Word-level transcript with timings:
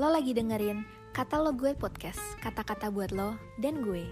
Lo 0.00 0.08
lagi 0.08 0.32
dengerin 0.32 0.80
Kata 1.12 1.36
Lo 1.44 1.52
Gue 1.52 1.76
Podcast, 1.76 2.16
kata-kata 2.40 2.88
buat 2.88 3.12
lo 3.12 3.36
dan 3.60 3.84
gue. 3.84 4.08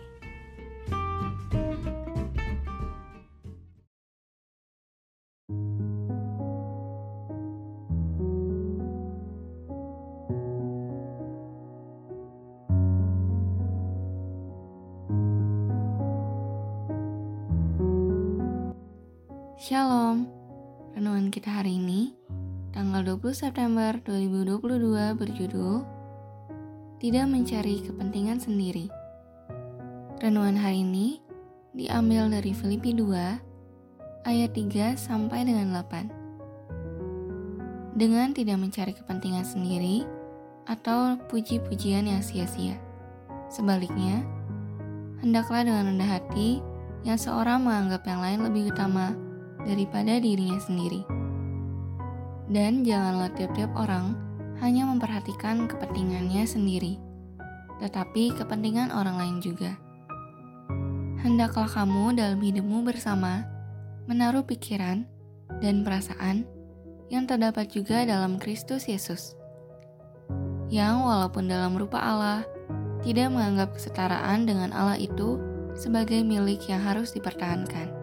Shalom, 19.56 20.28
renungan 20.92 21.32
kita 21.32 21.48
hari 21.48 21.80
ini, 21.80 22.12
tanggal 22.72 23.00
20 23.00 23.32
September 23.32 23.96
2022 24.04 25.16
berjudul 25.16 25.76
Tidak 27.00 27.24
Mencari 27.24 27.80
Kepentingan 27.80 28.36
Sendiri. 28.36 28.92
Renungan 30.20 30.58
hari 30.58 30.84
ini 30.84 31.22
diambil 31.72 32.28
dari 32.28 32.52
Filipi 32.52 32.92
2 32.92 34.28
ayat 34.28 34.50
3 34.52 35.00
sampai 35.00 35.48
dengan 35.48 35.80
8. 35.80 37.96
Dengan 37.96 38.36
tidak 38.36 38.60
mencari 38.60 38.92
kepentingan 38.92 39.48
sendiri 39.48 40.04
atau 40.68 41.16
puji-pujian 41.32 42.04
yang 42.04 42.20
sia-sia. 42.20 42.76
Sebaliknya, 43.48 44.20
hendaklah 45.24 45.64
dengan 45.64 45.96
rendah 45.96 46.20
hati 46.20 46.60
yang 47.08 47.16
seorang 47.16 47.64
menganggap 47.64 48.04
yang 48.04 48.20
lain 48.20 48.44
lebih 48.44 48.76
utama 48.76 49.16
daripada 49.64 50.20
dirinya 50.20 50.60
sendiri. 50.60 51.27
Dan 52.48 52.80
janganlah 52.80 53.28
tiap-tiap 53.36 53.68
orang 53.76 54.16
hanya 54.58 54.88
memperhatikan 54.88 55.68
kepentingannya 55.68 56.48
sendiri, 56.48 56.96
tetapi 57.78 58.32
kepentingan 58.34 58.88
orang 58.90 59.20
lain 59.20 59.36
juga. 59.44 59.76
Hendaklah 61.20 61.68
kamu 61.68 62.16
dalam 62.16 62.40
hidupmu 62.40 62.88
bersama 62.88 63.44
menaruh 64.08 64.42
pikiran 64.48 65.04
dan 65.60 65.84
perasaan 65.84 66.48
yang 67.12 67.28
terdapat 67.28 67.68
juga 67.68 68.08
dalam 68.08 68.40
Kristus 68.40 68.88
Yesus, 68.88 69.36
yang 70.72 71.04
walaupun 71.04 71.48
dalam 71.52 71.76
rupa 71.76 72.00
Allah 72.00 72.48
tidak 73.04 73.28
menganggap 73.28 73.76
kesetaraan 73.76 74.48
dengan 74.48 74.72
Allah 74.72 74.96
itu 74.96 75.36
sebagai 75.76 76.24
milik 76.24 76.66
yang 76.66 76.82
harus 76.82 77.14
dipertahankan 77.14 77.98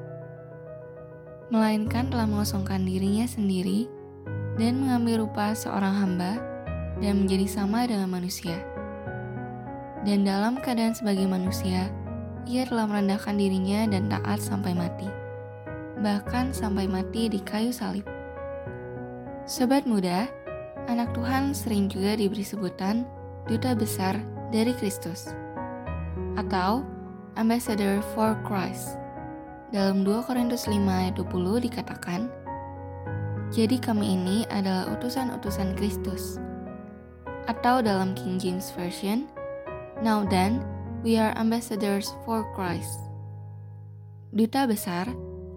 melainkan 1.54 2.10
telah 2.10 2.26
mengosongkan 2.26 2.82
dirinya 2.82 3.30
sendiri 3.30 3.86
dan 4.56 4.80
mengambil 4.80 5.28
rupa 5.28 5.52
seorang 5.52 5.92
hamba 5.92 6.40
dan 7.04 7.24
menjadi 7.24 7.48
sama 7.48 7.84
dengan 7.88 8.08
manusia. 8.08 8.56
Dan 10.06 10.22
dalam 10.24 10.62
keadaan 10.62 10.94
sebagai 10.94 11.26
manusia, 11.26 11.90
ia 12.46 12.64
telah 12.64 12.86
merendahkan 12.86 13.36
dirinya 13.36 13.90
dan 13.90 14.06
taat 14.08 14.38
sampai 14.38 14.78
mati, 14.78 15.10
bahkan 16.00 16.54
sampai 16.54 16.86
mati 16.86 17.26
di 17.26 17.42
kayu 17.42 17.74
salib. 17.74 18.06
Sobat 19.50 19.90
muda, 19.90 20.30
anak 20.86 21.12
Tuhan 21.18 21.58
sering 21.58 21.90
juga 21.90 22.14
diberi 22.14 22.46
sebutan 22.46 23.04
duta 23.50 23.74
besar 23.74 24.18
dari 24.54 24.74
Kristus 24.78 25.34
atau 26.38 26.86
ambassador 27.36 28.00
for 28.14 28.38
Christ 28.46 29.02
dalam 29.74 30.06
2 30.06 30.30
Korintus 30.30 30.70
5 30.70 30.78
ayat 30.86 31.18
20 31.18 31.66
dikatakan, 31.66 32.30
Jadi 33.56 33.80
kami 33.80 34.20
ini 34.20 34.44
adalah 34.52 34.92
utusan-utusan 35.00 35.80
Kristus. 35.80 36.36
Atau 37.48 37.80
dalam 37.80 38.12
King 38.12 38.36
James 38.36 38.68
Version, 38.76 39.32
Now 40.04 40.28
then, 40.28 40.60
we 41.08 41.16
are 41.16 41.32
ambassadors 41.40 42.12
for 42.28 42.44
Christ. 42.52 43.00
Duta 44.36 44.68
besar, 44.68 45.08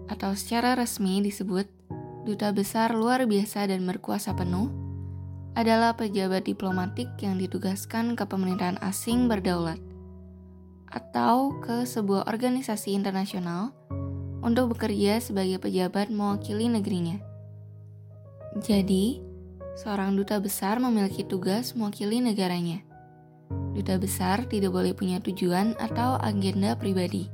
atau 0.07 0.31
secara 0.31 0.79
resmi 0.79 1.19
disebut 1.19 1.67
Duta 2.23 2.55
Besar 2.55 2.95
Luar 2.95 3.27
Biasa 3.27 3.67
dan 3.67 3.83
Berkuasa 3.83 4.31
Penuh, 4.31 4.71
adalah 5.59 5.91
pejabat 5.99 6.47
diplomatik 6.47 7.11
yang 7.19 7.35
ditugaskan 7.35 8.15
ke 8.15 8.23
pemerintahan 8.23 8.79
asing 8.79 9.27
berdaulat 9.27 9.81
atau 10.87 11.51
ke 11.59 11.83
sebuah 11.83 12.31
organisasi 12.31 12.95
internasional 12.95 13.75
untuk 14.39 14.71
bekerja 14.71 15.19
sebagai 15.19 15.59
pejabat 15.59 16.07
mewakili 16.07 16.71
negerinya. 16.71 17.19
Jadi, 18.57 19.21
seorang 19.77 20.17
duta 20.17 20.41
besar 20.41 20.81
memiliki 20.81 21.21
tugas 21.21 21.77
mewakili 21.77 22.17
negaranya. 22.17 22.81
Duta 23.77 24.01
besar 24.01 24.49
tidak 24.49 24.73
boleh 24.73 24.97
punya 24.97 25.21
tujuan 25.21 25.77
atau 25.77 26.17
agenda 26.17 26.73
pribadi. 26.73 27.29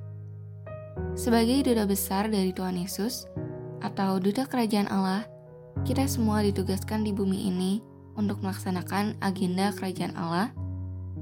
Sebagai 1.16 1.64
duta 1.64 1.88
besar 1.88 2.28
dari 2.28 2.52
Tuhan 2.52 2.76
Yesus 2.76 3.24
atau 3.80 4.20
duta 4.20 4.44
kerajaan 4.44 4.92
Allah, 4.92 5.24
kita 5.88 6.04
semua 6.12 6.44
ditugaskan 6.44 7.08
di 7.08 7.16
bumi 7.16 7.48
ini 7.48 7.80
untuk 8.20 8.44
melaksanakan 8.44 9.20
agenda 9.24 9.72
kerajaan 9.72 10.16
Allah 10.20 10.52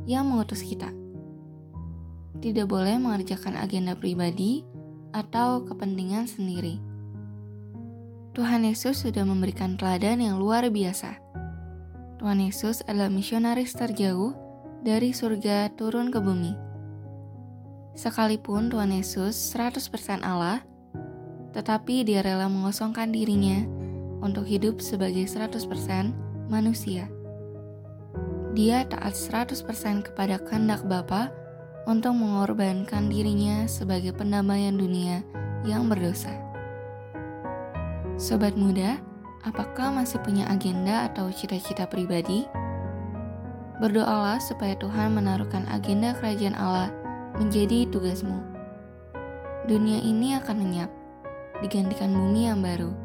yang 0.10 0.30
mengutus 0.30 0.66
kita. 0.66 0.90
Tidak 2.42 2.66
boleh 2.66 2.98
mengerjakan 2.98 3.56
agenda 3.56 3.94
pribadi 3.94 4.66
atau 5.14 5.62
kepentingan 5.64 6.26
sendiri. 6.26 6.82
Tuhan 8.34 8.66
Yesus 8.66 9.06
sudah 9.06 9.22
memberikan 9.30 9.78
teladan 9.78 10.18
yang 10.18 10.42
luar 10.42 10.66
biasa. 10.66 11.22
Tuhan 12.18 12.42
Yesus 12.42 12.82
adalah 12.90 13.14
misionaris 13.14 13.78
terjauh 13.78 14.34
dari 14.82 15.14
surga 15.14 15.70
turun 15.78 16.10
ke 16.10 16.18
bumi. 16.18 16.58
Sekalipun 17.94 18.74
Tuhan 18.74 18.90
Yesus 18.90 19.38
100% 19.54 20.26
Allah, 20.26 20.66
tetapi 21.54 22.10
dia 22.10 22.26
rela 22.26 22.50
mengosongkan 22.50 23.14
dirinya 23.14 23.70
untuk 24.26 24.50
hidup 24.50 24.82
sebagai 24.82 25.30
100% 25.30 26.50
manusia. 26.50 27.06
Dia 28.58 28.82
taat 28.90 29.14
100% 29.14 30.10
kepada 30.10 30.42
kehendak 30.42 30.82
Bapa 30.90 31.30
untuk 31.86 32.18
mengorbankan 32.18 33.14
dirinya 33.14 33.70
sebagai 33.70 34.10
pendamaian 34.18 34.74
dunia 34.74 35.22
yang 35.70 35.86
berdosa. 35.86 36.53
Sobat 38.24 38.56
muda, 38.56 39.04
apakah 39.44 39.92
masih 39.92 40.16
punya 40.24 40.48
agenda 40.48 41.12
atau 41.12 41.28
cita-cita 41.28 41.84
pribadi? 41.84 42.48
Berdoalah 43.84 44.40
supaya 44.40 44.80
Tuhan 44.80 45.12
menaruhkan 45.12 45.68
agenda 45.68 46.16
kerajaan 46.16 46.56
Allah 46.56 46.88
menjadi 47.36 47.84
tugasmu. 47.92 48.40
Dunia 49.68 50.00
ini 50.00 50.40
akan 50.40 50.56
lenyap, 50.56 50.88
digantikan 51.60 52.16
bumi 52.16 52.48
yang 52.48 52.64
baru. 52.64 52.96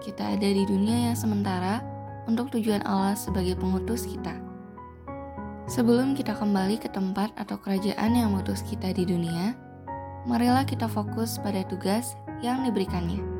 Kita 0.00 0.24
ada 0.24 0.48
di 0.48 0.64
dunia 0.64 1.12
yang 1.12 1.16
sementara 1.20 1.84
untuk 2.24 2.48
tujuan 2.56 2.80
Allah 2.88 3.12
sebagai 3.12 3.60
pengutus 3.60 4.08
kita. 4.08 4.40
Sebelum 5.68 6.16
kita 6.16 6.32
kembali 6.32 6.80
ke 6.80 6.88
tempat 6.88 7.28
atau 7.36 7.60
kerajaan 7.60 8.16
yang 8.16 8.32
mengutus 8.32 8.64
kita 8.64 8.88
di 8.96 9.04
dunia, 9.04 9.52
marilah 10.24 10.64
kita 10.64 10.88
fokus 10.88 11.36
pada 11.44 11.60
tugas 11.68 12.16
yang 12.40 12.64
diberikannya. 12.64 13.35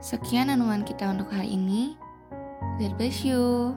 Sekian 0.00 0.48
renungan 0.48 0.80
kita 0.80 1.12
untuk 1.12 1.28
hari 1.28 1.60
ini. 1.60 1.92
God 2.80 2.96
bless 2.96 3.20
you. 3.20 3.76